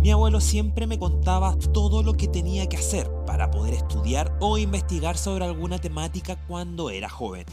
Mi 0.00 0.10
abuelo 0.10 0.40
siempre 0.40 0.86
me 0.86 0.98
contaba 0.98 1.58
todo 1.74 2.02
lo 2.02 2.14
que 2.14 2.26
tenía 2.26 2.66
que 2.70 2.78
hacer 2.78 3.10
para 3.26 3.50
poder 3.50 3.74
estudiar 3.74 4.34
o 4.40 4.56
investigar 4.56 5.18
sobre 5.18 5.44
alguna 5.44 5.78
temática 5.78 6.42
cuando 6.46 6.88
era 6.88 7.10
joven. 7.10 7.44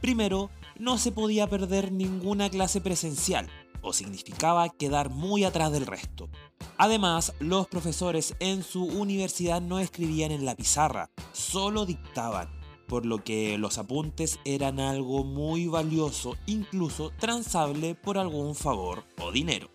Primero, 0.00 0.50
no 0.80 0.98
se 0.98 1.12
podía 1.12 1.46
perder 1.46 1.92
ninguna 1.92 2.50
clase 2.50 2.80
presencial, 2.80 3.48
o 3.82 3.92
significaba 3.92 4.68
quedar 4.68 5.10
muy 5.10 5.44
atrás 5.44 5.70
del 5.70 5.86
resto. 5.86 6.28
Además, 6.76 7.34
los 7.38 7.68
profesores 7.68 8.34
en 8.40 8.64
su 8.64 8.82
universidad 8.82 9.62
no 9.62 9.78
escribían 9.78 10.32
en 10.32 10.44
la 10.44 10.56
pizarra, 10.56 11.10
solo 11.32 11.86
dictaban, 11.86 12.48
por 12.88 13.06
lo 13.06 13.22
que 13.22 13.58
los 13.58 13.78
apuntes 13.78 14.40
eran 14.44 14.80
algo 14.80 15.22
muy 15.22 15.68
valioso, 15.68 16.34
incluso 16.46 17.12
transable 17.20 17.94
por 17.94 18.18
algún 18.18 18.56
favor 18.56 19.04
o 19.22 19.30
dinero. 19.30 19.70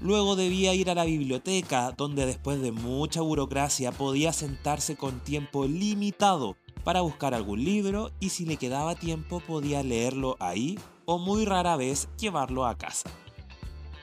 Luego 0.00 0.36
debía 0.36 0.74
ir 0.74 0.90
a 0.90 0.94
la 0.94 1.04
biblioteca, 1.04 1.92
donde 1.96 2.24
después 2.24 2.60
de 2.60 2.70
mucha 2.70 3.20
burocracia 3.20 3.90
podía 3.90 4.32
sentarse 4.32 4.96
con 4.96 5.18
tiempo 5.20 5.66
limitado 5.66 6.56
para 6.84 7.00
buscar 7.00 7.34
algún 7.34 7.64
libro 7.64 8.12
y 8.20 8.28
si 8.28 8.46
le 8.46 8.56
quedaba 8.56 8.94
tiempo 8.94 9.40
podía 9.40 9.82
leerlo 9.82 10.36
ahí 10.38 10.78
o 11.04 11.18
muy 11.18 11.44
rara 11.44 11.76
vez 11.76 12.08
llevarlo 12.16 12.64
a 12.64 12.78
casa. 12.78 13.10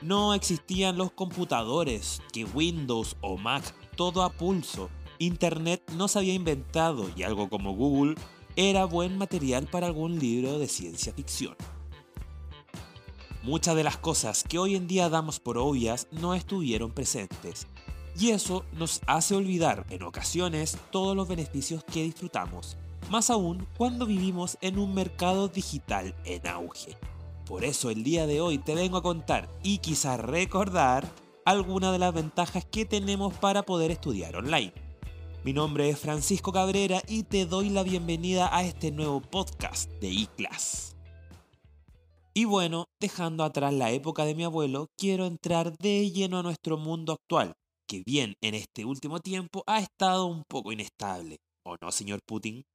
No 0.02 0.34
existían 0.34 0.98
los 0.98 1.12
computadores, 1.12 2.22
que 2.34 2.44
Windows 2.44 3.16
o 3.22 3.38
Mac, 3.38 3.64
todo 3.96 4.24
a 4.24 4.32
pulso. 4.32 4.90
Internet 5.18 5.82
no 5.96 6.10
se 6.10 6.20
había 6.20 6.34
inventado 6.34 7.10
y 7.16 7.24
algo 7.24 7.50
como 7.50 7.74
Google 7.74 8.16
era 8.58 8.84
buen 8.86 9.18
material 9.18 9.68
para 9.68 9.88
algún 9.88 10.20
libro 10.20 10.60
de 10.60 10.68
ciencia 10.68 11.14
ficción. 11.14 11.56
Muchas 13.46 13.76
de 13.76 13.84
las 13.84 13.98
cosas 13.98 14.44
que 14.44 14.58
hoy 14.58 14.76
en 14.76 14.88
día 14.88 15.08
damos 15.08 15.40
por 15.40 15.60
obvias 15.60 16.08
no 16.10 16.34
estuvieron 16.34 16.92
presentes, 16.92 17.68
y 18.18 18.32
eso 18.32 18.66
nos 18.74 19.02
hace 19.06 19.36
olvidar 19.36 19.86
en 19.92 20.02
ocasiones 20.02 20.80
todos 20.90 21.16
los 21.16 21.28
beneficios 21.28 21.84
que 21.84 22.02
disfrutamos, 22.02 22.76
más 23.12 23.30
aún 23.30 23.68
cuando 23.78 24.08
vivimos 24.08 24.58
en 24.62 24.80
un 24.80 24.96
mercado 24.96 25.48
digital 25.48 26.16
en 26.26 26.48
auge. 26.48 26.98
Por 27.46 27.64
eso 27.64 27.92
el 27.92 28.04
día 28.04 28.26
de 28.26 28.42
hoy 28.42 28.58
te 28.58 28.74
vengo 28.74 28.98
a 28.98 29.04
contar 29.04 29.48
y 29.62 29.78
quizás 29.78 30.20
recordar 30.20 31.08
algunas 31.46 31.92
de 31.92 32.00
las 32.00 32.16
ventajas 32.16 32.66
que 32.66 32.86
tenemos 32.86 33.32
para 33.36 33.62
poder 33.62 33.92
estudiar 33.92 34.36
online. 34.36 34.74
Mi 35.44 35.54
nombre 35.54 35.88
es 35.88 36.00
Francisco 36.00 36.52
Cabrera 36.52 37.04
y 37.08 37.22
te 37.22 37.46
doy 37.46 37.70
la 37.70 37.84
bienvenida 37.84 38.50
a 38.52 38.64
este 38.64 38.90
nuevo 38.90 39.22
podcast 39.22 39.92
de 40.02 40.10
eClass. 40.24 40.95
Y 42.38 42.44
bueno, 42.44 42.90
dejando 43.00 43.46
atrás 43.46 43.74
la 43.74 43.92
época 43.92 44.26
de 44.26 44.36
mi 44.36 44.44
abuelo, 44.44 44.90
quiero 44.98 45.26
entrar 45.26 45.78
de 45.78 46.12
lleno 46.12 46.38
a 46.38 46.44
nuestro 46.44 46.76
mundo 46.76 47.14
actual, 47.14 47.54
que 47.88 48.04
bien 48.06 48.34
en 48.42 48.56
este 48.56 48.84
último 48.84 49.22
tiempo 49.22 49.64
ha 49.68 49.80
estado 49.80 50.26
un 50.26 50.44
poco 50.50 50.74
inestable. 50.74 51.38
¿O 51.66 51.78
no, 51.82 51.94
señor 51.94 52.20
Putin? 52.28 52.66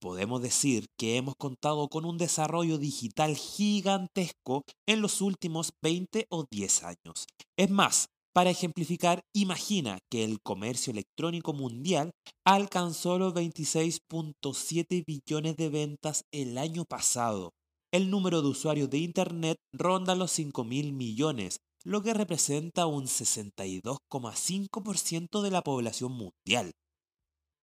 Podemos 0.00 0.40
decir 0.40 0.86
que 0.98 1.18
hemos 1.18 1.34
contado 1.36 1.88
con 1.88 2.06
un 2.06 2.16
desarrollo 2.16 2.78
digital 2.78 3.36
gigantesco 3.36 4.62
en 4.88 5.02
los 5.02 5.20
últimos 5.20 5.74
20 5.82 6.24
o 6.30 6.46
10 6.50 6.84
años. 6.84 7.26
Es 7.58 7.68
más, 7.68 8.06
para 8.32 8.48
ejemplificar, 8.48 9.20
imagina 9.34 9.98
que 10.10 10.24
el 10.24 10.40
comercio 10.40 10.90
electrónico 10.90 11.52
mundial 11.52 12.12
alcanzó 12.46 13.18
los 13.18 13.34
26.7 13.34 15.04
billones 15.04 15.56
de 15.56 15.68
ventas 15.68 16.24
el 16.32 16.56
año 16.56 16.86
pasado 16.86 17.50
el 17.92 18.10
número 18.10 18.42
de 18.42 18.48
usuarios 18.48 18.90
de 18.90 18.98
Internet 18.98 19.56
ronda 19.72 20.14
los 20.14 20.38
5.000 20.38 20.92
millones, 20.92 21.60
lo 21.84 22.02
que 22.02 22.12
representa 22.14 22.86
un 22.86 23.06
62,5% 23.06 25.42
de 25.42 25.50
la 25.50 25.62
población 25.62 26.12
mundial. 26.12 26.70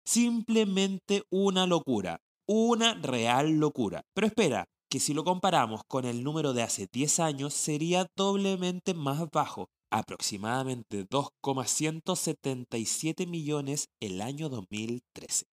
Simplemente 0.04 1.22
una 1.30 1.66
locura, 1.66 2.20
una 2.46 2.94
real 2.94 3.58
locura. 3.58 4.02
Pero 4.14 4.26
espera, 4.26 4.64
que 4.90 4.98
si 5.00 5.14
lo 5.14 5.24
comparamos 5.24 5.80
con 5.88 6.04
el 6.04 6.22
número 6.22 6.52
de 6.52 6.62
hace 6.62 6.86
10 6.92 7.18
años 7.20 7.54
sería 7.54 8.06
doblemente 8.16 8.92
más 8.94 9.24
bajo, 9.32 9.68
aproximadamente 9.90 11.06
2,177 11.10 13.26
millones 13.26 13.88
el 14.00 14.20
año 14.20 14.48
2013. 14.48 15.46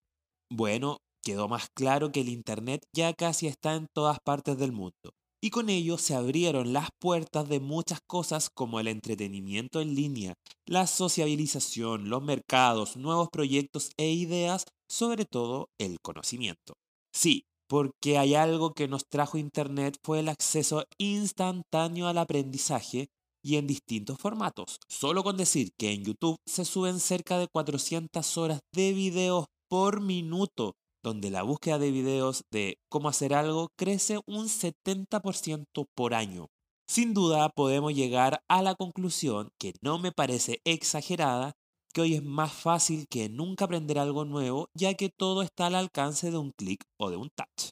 Bueno, 0.51 0.99
Quedó 1.23 1.47
más 1.47 1.69
claro 1.73 2.11
que 2.11 2.19
el 2.19 2.27
Internet 2.27 2.83
ya 2.93 3.13
casi 3.13 3.47
está 3.47 3.75
en 3.75 3.87
todas 3.93 4.17
partes 4.25 4.57
del 4.57 4.73
mundo, 4.73 5.13
y 5.41 5.51
con 5.51 5.69
ello 5.69 5.97
se 5.97 6.15
abrieron 6.15 6.73
las 6.73 6.89
puertas 6.99 7.47
de 7.47 7.61
muchas 7.61 7.99
cosas 8.05 8.49
como 8.53 8.81
el 8.81 8.89
entretenimiento 8.89 9.79
en 9.79 9.95
línea, 9.95 10.33
la 10.65 10.85
sociabilización, 10.85 12.09
los 12.09 12.21
mercados, 12.21 12.97
nuevos 12.97 13.29
proyectos 13.31 13.91
e 13.95 14.11
ideas, 14.11 14.65
sobre 14.89 15.23
todo 15.23 15.69
el 15.79 16.01
conocimiento. 16.01 16.73
Sí, 17.13 17.45
porque 17.69 18.17
hay 18.17 18.35
algo 18.35 18.73
que 18.73 18.89
nos 18.89 19.07
trajo 19.07 19.37
Internet 19.37 19.95
fue 20.03 20.19
el 20.19 20.27
acceso 20.27 20.83
instantáneo 20.97 22.07
al 22.07 22.17
aprendizaje 22.17 23.07
y 23.41 23.55
en 23.55 23.65
distintos 23.65 24.17
formatos. 24.19 24.77
Solo 24.89 25.23
con 25.23 25.37
decir 25.37 25.69
que 25.77 25.93
en 25.93 26.03
YouTube 26.03 26.35
se 26.45 26.65
suben 26.65 26.99
cerca 26.99 27.37
de 27.37 27.47
400 27.47 28.37
horas 28.37 28.59
de 28.73 28.91
videos 28.91 29.45
por 29.69 30.01
minuto 30.01 30.73
donde 31.03 31.29
la 31.29 31.43
búsqueda 31.43 31.77
de 31.77 31.91
videos 31.91 32.43
de 32.51 32.79
cómo 32.89 33.09
hacer 33.09 33.33
algo 33.33 33.69
crece 33.77 34.19
un 34.25 34.47
70% 34.47 35.85
por 35.93 36.13
año. 36.13 36.47
Sin 36.87 37.13
duda 37.13 37.49
podemos 37.49 37.93
llegar 37.93 38.41
a 38.47 38.61
la 38.61 38.75
conclusión, 38.75 39.49
que 39.59 39.73
no 39.81 39.99
me 39.99 40.11
parece 40.11 40.61
exagerada, 40.63 41.53
que 41.93 42.01
hoy 42.01 42.15
es 42.15 42.23
más 42.23 42.51
fácil 42.51 43.07
que 43.09 43.29
nunca 43.29 43.65
aprender 43.65 43.99
algo 43.99 44.25
nuevo, 44.25 44.69
ya 44.73 44.93
que 44.95 45.09
todo 45.09 45.43
está 45.43 45.67
al 45.67 45.75
alcance 45.75 46.31
de 46.31 46.37
un 46.37 46.51
clic 46.51 46.83
o 46.99 47.09
de 47.09 47.17
un 47.17 47.29
touch. 47.29 47.71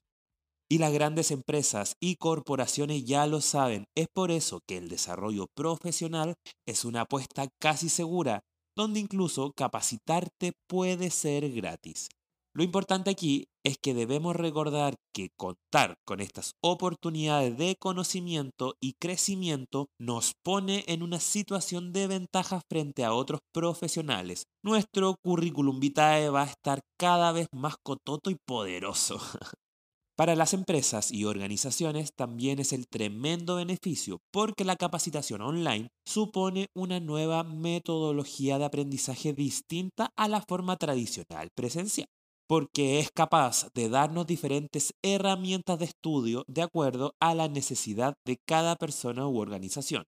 Y 0.69 0.77
las 0.77 0.93
grandes 0.93 1.31
empresas 1.31 1.95
y 1.99 2.15
corporaciones 2.15 3.03
ya 3.03 3.25
lo 3.27 3.41
saben, 3.41 3.85
es 3.95 4.07
por 4.07 4.31
eso 4.31 4.61
que 4.65 4.77
el 4.77 4.87
desarrollo 4.87 5.47
profesional 5.53 6.35
es 6.65 6.85
una 6.85 7.01
apuesta 7.01 7.47
casi 7.59 7.89
segura, 7.89 8.41
donde 8.77 9.01
incluso 9.01 9.51
capacitarte 9.53 10.53
puede 10.67 11.09
ser 11.09 11.51
gratis. 11.51 12.07
Lo 12.53 12.63
importante 12.63 13.09
aquí 13.09 13.47
es 13.63 13.77
que 13.77 13.93
debemos 13.93 14.35
recordar 14.35 14.95
que 15.13 15.29
contar 15.37 15.95
con 16.05 16.19
estas 16.19 16.51
oportunidades 16.61 17.57
de 17.57 17.77
conocimiento 17.79 18.75
y 18.81 18.95
crecimiento 18.99 19.87
nos 19.97 20.33
pone 20.43 20.83
en 20.87 21.01
una 21.01 21.21
situación 21.21 21.93
de 21.93 22.07
ventaja 22.07 22.59
frente 22.69 23.05
a 23.05 23.13
otros 23.13 23.39
profesionales. 23.53 24.43
Nuestro 24.63 25.15
currículum 25.23 25.79
vitae 25.79 26.29
va 26.29 26.43
a 26.43 26.47
estar 26.47 26.81
cada 26.99 27.31
vez 27.31 27.47
más 27.53 27.75
cototo 27.81 28.29
y 28.29 28.35
poderoso. 28.45 29.21
Para 30.17 30.35
las 30.35 30.53
empresas 30.53 31.09
y 31.09 31.23
organizaciones 31.23 32.11
también 32.13 32.59
es 32.59 32.73
el 32.73 32.85
tremendo 32.87 33.55
beneficio 33.55 34.19
porque 34.29 34.65
la 34.65 34.75
capacitación 34.75 35.41
online 35.41 35.87
supone 36.05 36.67
una 36.75 36.99
nueva 36.99 37.45
metodología 37.45 38.59
de 38.59 38.65
aprendizaje 38.65 39.31
distinta 39.31 40.09
a 40.17 40.27
la 40.27 40.41
forma 40.41 40.75
tradicional 40.75 41.47
presencial 41.55 42.07
porque 42.51 42.99
es 42.99 43.11
capaz 43.13 43.69
de 43.73 43.87
darnos 43.87 44.27
diferentes 44.27 44.93
herramientas 45.01 45.79
de 45.79 45.85
estudio 45.85 46.43
de 46.49 46.61
acuerdo 46.61 47.13
a 47.21 47.33
la 47.33 47.47
necesidad 47.47 48.15
de 48.25 48.39
cada 48.45 48.75
persona 48.75 49.25
u 49.25 49.37
organización. 49.37 50.03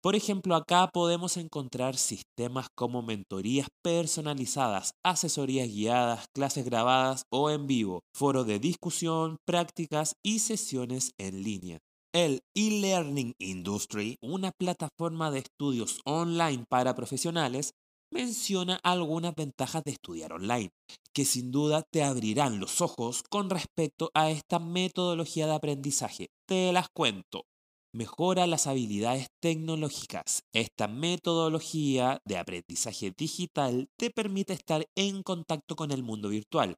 Por 0.00 0.14
ejemplo, 0.14 0.54
acá 0.54 0.88
podemos 0.92 1.36
encontrar 1.36 1.96
sistemas 1.96 2.68
como 2.76 3.02
mentorías 3.02 3.66
personalizadas, 3.82 4.92
asesorías 5.04 5.66
guiadas, 5.66 6.26
clases 6.32 6.66
grabadas 6.66 7.24
o 7.32 7.50
en 7.50 7.66
vivo, 7.66 8.02
foros 8.14 8.46
de 8.46 8.60
discusión, 8.60 9.38
prácticas 9.44 10.14
y 10.24 10.38
sesiones 10.38 11.14
en 11.18 11.42
línea. 11.42 11.78
El 12.14 12.42
e-learning 12.54 13.32
industry, 13.40 14.18
una 14.22 14.52
plataforma 14.52 15.32
de 15.32 15.40
estudios 15.40 16.00
online 16.04 16.64
para 16.68 16.94
profesionales, 16.94 17.72
menciona 18.10 18.78
algunas 18.82 19.34
ventajas 19.34 19.82
de 19.84 19.92
estudiar 19.92 20.32
online, 20.32 20.70
que 21.12 21.24
sin 21.24 21.50
duda 21.50 21.82
te 21.90 22.02
abrirán 22.02 22.60
los 22.60 22.80
ojos 22.80 23.22
con 23.28 23.50
respecto 23.50 24.10
a 24.14 24.30
esta 24.30 24.58
metodología 24.58 25.46
de 25.46 25.54
aprendizaje. 25.54 26.28
Te 26.46 26.72
las 26.72 26.88
cuento. 26.88 27.44
Mejora 27.92 28.46
las 28.46 28.66
habilidades 28.66 29.28
tecnológicas. 29.40 30.42
Esta 30.52 30.86
metodología 30.86 32.20
de 32.26 32.36
aprendizaje 32.36 33.12
digital 33.16 33.88
te 33.98 34.10
permite 34.10 34.52
estar 34.52 34.84
en 34.96 35.22
contacto 35.22 35.76
con 35.76 35.90
el 35.90 36.02
mundo 36.02 36.28
virtual. 36.28 36.76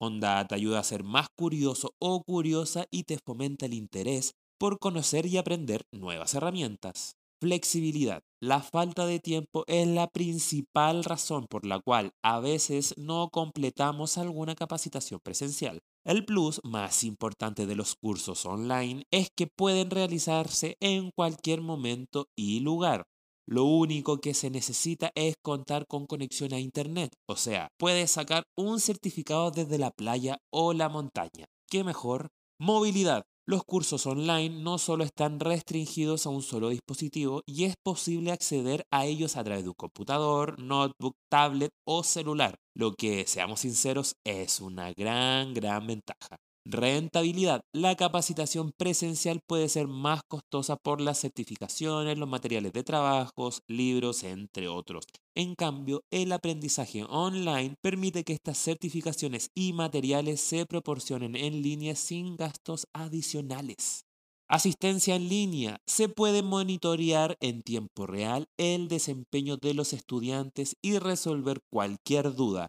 Onda 0.00 0.46
te 0.46 0.54
ayuda 0.54 0.78
a 0.78 0.84
ser 0.84 1.02
más 1.02 1.26
curioso 1.36 1.94
o 1.98 2.22
curiosa 2.22 2.86
y 2.90 3.02
te 3.02 3.18
fomenta 3.18 3.66
el 3.66 3.74
interés 3.74 4.32
por 4.58 4.78
conocer 4.78 5.26
y 5.26 5.36
aprender 5.38 5.82
nuevas 5.92 6.34
herramientas. 6.34 7.19
Flexibilidad. 7.40 8.22
La 8.42 8.60
falta 8.60 9.06
de 9.06 9.18
tiempo 9.18 9.64
es 9.66 9.86
la 9.86 10.08
principal 10.08 11.04
razón 11.04 11.46
por 11.48 11.64
la 11.66 11.80
cual 11.80 12.10
a 12.22 12.38
veces 12.40 12.94
no 12.98 13.30
completamos 13.30 14.18
alguna 14.18 14.54
capacitación 14.54 15.20
presencial. 15.22 15.80
El 16.04 16.24
plus 16.26 16.60
más 16.64 17.02
importante 17.02 17.66
de 17.66 17.76
los 17.76 17.94
cursos 17.96 18.44
online 18.44 19.04
es 19.10 19.28
que 19.34 19.46
pueden 19.46 19.90
realizarse 19.90 20.76
en 20.80 21.10
cualquier 21.16 21.60
momento 21.62 22.26
y 22.36 22.60
lugar, 22.60 23.04
Lo 23.46 23.64
único 23.64 24.20
que 24.20 24.32
se 24.32 24.48
necesita 24.50 25.10
es 25.16 25.34
contar 25.42 25.86
con 25.88 26.06
conexión 26.06 26.52
a 26.52 26.60
Internet, 26.60 27.10
o 27.28 27.34
sea, 27.34 27.68
puedes 27.78 28.12
sacar 28.12 28.44
un 28.56 28.78
certificado 28.78 29.50
desde 29.50 29.76
la 29.78 29.90
playa 29.90 30.38
o 30.52 30.72
la 30.72 30.88
montaña. 30.88 31.46
¿Qué 31.68 31.82
mejor? 31.82 32.28
Movilidad. 32.60 33.24
Los 33.50 33.64
cursos 33.64 34.06
online 34.06 34.62
no 34.62 34.78
solo 34.78 35.02
están 35.02 35.40
restringidos 35.40 36.24
a 36.24 36.30
un 36.30 36.40
solo 36.40 36.68
dispositivo 36.68 37.42
y 37.46 37.64
es 37.64 37.74
posible 37.82 38.30
acceder 38.30 38.84
a 38.92 39.06
ellos 39.06 39.36
a 39.36 39.42
través 39.42 39.64
de 39.64 39.70
un 39.70 39.74
computador, 39.74 40.60
notebook, 40.60 41.16
tablet 41.28 41.72
o 41.84 42.04
celular, 42.04 42.54
lo 42.76 42.94
que, 42.94 43.26
seamos 43.26 43.58
sinceros, 43.58 44.14
es 44.24 44.60
una 44.60 44.92
gran, 44.92 45.52
gran 45.52 45.84
ventaja. 45.84 46.36
Rentabilidad. 46.66 47.62
La 47.72 47.96
capacitación 47.96 48.72
presencial 48.76 49.40
puede 49.46 49.70
ser 49.70 49.88
más 49.88 50.20
costosa 50.28 50.76
por 50.76 51.00
las 51.00 51.18
certificaciones, 51.18 52.18
los 52.18 52.28
materiales 52.28 52.74
de 52.74 52.84
trabajos, 52.84 53.62
libros, 53.66 54.22
entre 54.24 54.68
otros. 54.68 55.04
En 55.34 55.54
cambio, 55.54 56.02
el 56.10 56.32
aprendizaje 56.32 57.02
online 57.04 57.76
permite 57.80 58.24
que 58.24 58.34
estas 58.34 58.58
certificaciones 58.58 59.50
y 59.54 59.72
materiales 59.72 60.42
se 60.42 60.66
proporcionen 60.66 61.34
en 61.34 61.62
línea 61.62 61.96
sin 61.96 62.36
gastos 62.36 62.86
adicionales. 62.92 64.04
Asistencia 64.46 65.14
en 65.14 65.28
línea. 65.28 65.78
Se 65.86 66.08
puede 66.08 66.42
monitorear 66.42 67.36
en 67.40 67.62
tiempo 67.62 68.06
real 68.06 68.48
el 68.58 68.88
desempeño 68.88 69.56
de 69.56 69.74
los 69.74 69.92
estudiantes 69.92 70.76
y 70.82 70.98
resolver 70.98 71.60
cualquier 71.70 72.34
duda, 72.34 72.68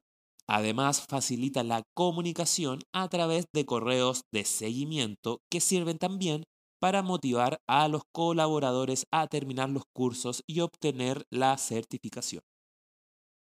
Además, 0.54 1.06
facilita 1.08 1.64
la 1.64 1.82
comunicación 1.96 2.82
a 2.92 3.08
través 3.08 3.46
de 3.54 3.66
correos 3.66 4.24
de 4.34 4.44
seguimiento 4.44 5.40
que 5.50 5.62
sirven 5.62 5.98
también 5.98 6.44
para 6.82 7.04
motivar 7.04 7.60
a 7.70 7.88
los 7.88 8.02
colaboradores 8.12 9.06
a 9.14 9.28
terminar 9.28 9.70
los 9.70 9.84
cursos 9.96 10.44
y 10.46 10.60
obtener 10.60 11.24
la 11.30 11.58
certificación. 11.58 12.42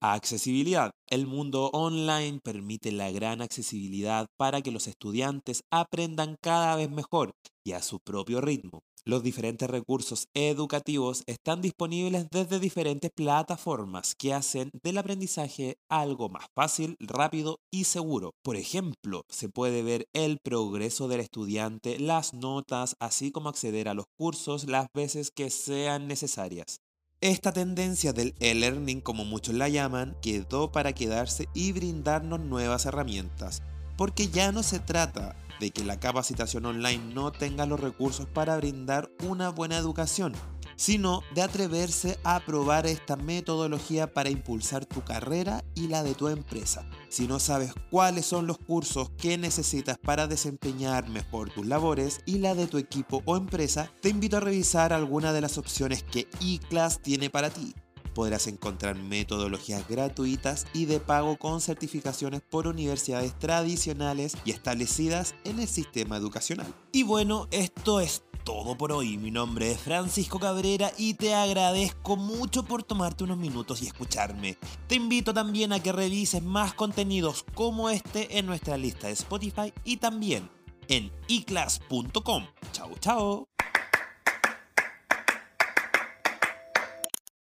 Accesibilidad. 0.01 0.89
El 1.07 1.27
mundo 1.27 1.69
online 1.73 2.39
permite 2.43 2.91
la 2.91 3.11
gran 3.11 3.39
accesibilidad 3.43 4.25
para 4.35 4.63
que 4.63 4.71
los 4.71 4.87
estudiantes 4.87 5.61
aprendan 5.71 6.37
cada 6.41 6.75
vez 6.75 6.89
mejor 6.89 7.33
y 7.63 7.73
a 7.73 7.83
su 7.83 7.99
propio 7.99 8.41
ritmo. 8.41 8.79
Los 9.07 9.21
diferentes 9.21 9.69
recursos 9.69 10.29
educativos 10.33 11.21
están 11.27 11.61
disponibles 11.61 12.27
desde 12.31 12.59
diferentes 12.59 13.11
plataformas 13.11 14.15
que 14.15 14.33
hacen 14.33 14.71
del 14.81 14.97
aprendizaje 14.97 15.77
algo 15.89 16.27
más 16.27 16.47
fácil, 16.55 16.95
rápido 16.99 17.59
y 17.69 17.83
seguro. 17.83 18.31
Por 18.41 18.55
ejemplo, 18.55 19.21
se 19.29 19.47
puede 19.47 19.83
ver 19.83 20.07
el 20.13 20.39
progreso 20.43 21.07
del 21.07 21.19
estudiante, 21.19 21.99
las 21.99 22.33
notas, 22.33 22.95
así 22.99 23.31
como 23.31 23.49
acceder 23.49 23.89
a 23.89 23.93
los 23.93 24.05
cursos 24.17 24.67
las 24.67 24.87
veces 24.91 25.29
que 25.29 25.51
sean 25.51 26.07
necesarias. 26.07 26.79
Esta 27.21 27.53
tendencia 27.53 28.11
del 28.11 28.33
e-learning, 28.39 29.01
como 29.01 29.23
muchos 29.23 29.53
la 29.53 29.69
llaman, 29.69 30.17
quedó 30.23 30.71
para 30.71 30.93
quedarse 30.93 31.47
y 31.53 31.73
brindarnos 31.73 32.39
nuevas 32.39 32.87
herramientas, 32.87 33.61
porque 33.97 34.27
ya 34.27 34.51
no 34.51 34.63
se 34.63 34.79
trata 34.79 35.35
de 35.59 35.71
que 35.71 35.83
la 35.83 35.99
capacitación 35.99 36.65
online 36.65 37.13
no 37.13 37.31
tenga 37.31 37.65
los 37.65 37.79
recursos 37.79 38.27
para 38.27 38.57
brindar 38.57 39.09
una 39.23 39.49
buena 39.49 39.77
educación, 39.77 40.33
sino 40.75 41.21
de 41.33 41.41
atreverse 41.41 42.19
a 42.23 42.41
probar 42.41 42.85
esta 42.85 43.15
metodología 43.15 44.13
para 44.13 44.29
impulsar 44.29 44.85
tu 44.85 45.03
carrera 45.03 45.63
y 45.73 45.87
la 45.87 46.03
de 46.03 46.13
tu 46.13 46.27
empresa. 46.27 46.85
Si 47.09 47.27
no 47.27 47.39
sabes 47.39 47.73
cuáles 47.89 48.25
son 48.25 48.47
los 48.47 48.57
cursos 48.57 49.09
que 49.17 49.37
necesitas 49.37 49.97
para 49.97 50.27
desempeñar 50.27 51.09
mejor 51.09 51.49
tus 51.49 51.65
labores 51.65 52.19
y 52.25 52.39
la 52.39 52.55
de 52.55 52.67
tu 52.67 52.77
equipo 52.77 53.21
o 53.25 53.37
empresa, 53.37 53.91
te 54.01 54.09
invito 54.09 54.37
a 54.37 54.41
revisar 54.41 54.91
alguna 54.91 55.31
de 55.31 55.41
las 55.41 55.57
opciones 55.57 56.03
que 56.03 56.27
eClass 56.41 57.01
tiene 57.01 57.29
para 57.29 57.49
ti 57.49 57.73
podrás 58.15 58.47
encontrar 58.47 58.95
metodologías 58.95 59.87
gratuitas 59.87 60.65
y 60.73 60.85
de 60.85 60.99
pago 60.99 61.37
con 61.37 61.61
certificaciones 61.61 62.41
por 62.41 62.65
universidades 62.65 63.37
tradicionales 63.37 64.35
y 64.43 64.49
establecidas 64.49 65.35
en 65.43 65.59
el 65.59 65.67
sistema 65.67 66.17
educacional. 66.17 66.73
Y 66.91 67.03
bueno, 67.03 67.47
esto 67.51 67.99
es 67.99 68.23
todo 68.43 68.77
por 68.77 68.91
hoy. 68.91 69.17
Mi 69.17 69.31
nombre 69.31 69.71
es 69.71 69.79
Francisco 69.79 70.39
Cabrera 70.39 70.91
y 70.97 71.15
te 71.15 71.33
agradezco 71.33 72.15
mucho 72.15 72.63
por 72.63 72.83
tomarte 72.83 73.25
unos 73.25 73.37
minutos 73.37 73.81
y 73.81 73.87
escucharme. 73.87 74.57
Te 74.87 74.95
invito 74.95 75.33
también 75.33 75.73
a 75.73 75.81
que 75.81 75.91
revises 75.91 76.41
más 76.41 76.73
contenidos 76.73 77.45
como 77.53 77.89
este 77.89 78.37
en 78.37 78.45
nuestra 78.45 78.77
lista 78.77 79.07
de 79.07 79.13
Spotify 79.13 79.73
y 79.83 79.97
también 79.97 80.49
en 80.87 81.11
iclass.com. 81.27 82.45
Chao, 82.71 82.91
chao. 82.99 83.54